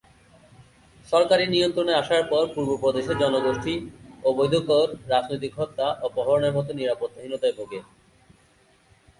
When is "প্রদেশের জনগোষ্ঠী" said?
2.81-3.73